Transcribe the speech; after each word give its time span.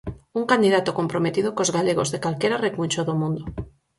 Un 0.39 0.43
candidato 0.51 0.95
comprometido 0.99 1.49
cos 1.57 1.73
galegos 1.77 2.11
de 2.13 2.21
calquera 2.25 2.61
recuncho 2.65 3.01
do 3.07 3.13
mundo. 3.21 3.43